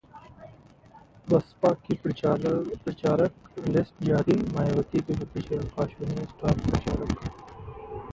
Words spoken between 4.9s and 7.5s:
के भतीजे आकाश बने स्टार प्रचारक